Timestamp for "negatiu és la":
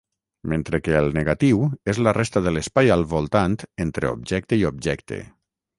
1.17-2.15